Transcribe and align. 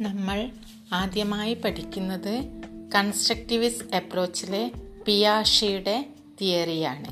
നമ്മൾ 0.00 0.50
ആദ്യമായി 0.92 1.54
പഠിക്കുന്നത് 1.54 2.44
കൺസ്ട്രക്റ്റിവിസ് 2.94 3.96
അപ്രോച്ചിലെ 3.96 4.70
പിയാഷിയുടെ 5.06 6.06
തിയറിയാണ്. 6.40 7.08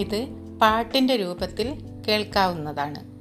ഇത് 0.00 0.28
പാട്ടിന്റെ 0.60 1.16
രൂപത്തിൽ 1.16 1.74
കേൾക്കാവുന്നതാണ്. 2.08 3.18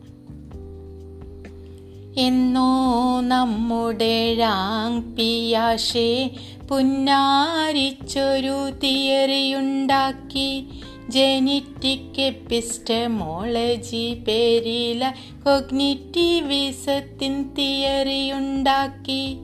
എന്നോ 2.20 3.22
നമ്മുടെ 3.22 4.36
ഴാങ് 4.36 5.16
പിയാഷെ 5.16 6.36
പുന്നാരിച്ചൊരു 6.70 8.70
തിയറിയുണ്ടാക്കി 8.70 10.70
ജെനിറ്റിക് 11.10 12.22
എപ്പിസ്റ്റമോളജി 12.22 14.24
പേരില 14.28 15.14
കൊഗ്നിറ്റിവിസത്തിൻ 15.46 17.54
തിയറിയുണ്ടാക്കി. 17.54 19.38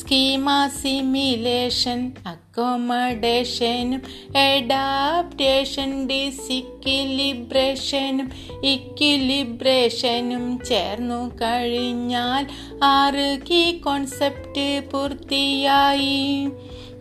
സ്കീമ 0.00 0.68
സിമിലേഷൻ 0.82 2.12
അക്കോമഡേഷനും 2.26 4.02
എഡാപ്റ്റേഷൻ 4.36 6.06
ഡിസിക്വിലിബ്രേഷനും 6.06 8.30
ഇക്വിലിബ്രേഷനും 8.64 10.64
ചേർന്നു 10.64 11.30
കഴിഞ്ഞാൽ 11.42 12.46
ആറ് 12.82 13.38
കീ 13.50 13.72
കോൺസെപ്റ്റ് 13.72 14.88
പൂർത്തിയായി. 14.92 16.48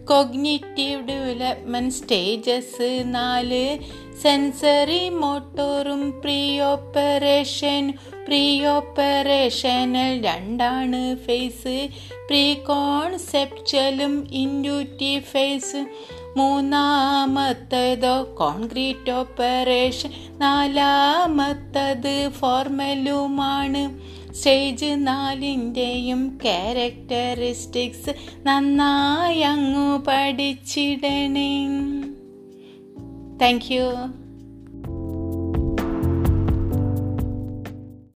കൊഗ്നിറ്റീവ് 0.05 1.02
ഡെവലപ്മെന്റ് 1.02 1.95
സ്റ്റേജസ് 1.95 2.90
നാല് 3.14 3.66
സെൻസറി 4.22 5.09
മോട്ടോറും 5.20 6.22
പ്രീ 6.22 6.40
ഓപ്പറേഷൻ 6.64 7.86
പ്രീ 8.26 8.44
ഓപ്പറേഷനൽ 8.68 10.14
രണ്ടാണ് 10.25 11.02
ഫേസ് 11.25 11.78
പ്രീ 12.28 12.44
കോൺസെപ്ച്വലും 12.66 14.14
ഇൻഡ്യൂറ്റീവ് 14.34 15.23
ഫേസ് 15.23 15.81
മൂന്നാമത്തതോ 16.38 18.16
കോൺക്രീറ്റ് 18.38 19.12
ഓപ്പറേഷൻ 19.12 20.12
നാലാമത്തത് 20.40 22.16
ഫോർമലുമാണ് 22.40 23.84
സ്റ്റേജ് 24.36 24.86
നാലിന്റെയും 24.95 26.39
ക്യാരക്ടറിസ്റ്റിക്സ് 26.44 28.16
നന്നായി 28.45 29.39
അങ്ങു 29.39 30.03
പഠിച്ചിടണേ. 30.08 31.58
Thank 33.41 33.73
you 33.73 33.91